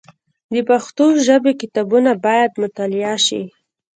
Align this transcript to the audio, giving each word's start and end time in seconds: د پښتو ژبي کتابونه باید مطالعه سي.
د 0.53 0.55
پښتو 0.69 1.05
ژبي 1.25 1.51
کتابونه 1.61 2.11
باید 2.25 2.51
مطالعه 2.61 3.15
سي. 3.25 3.41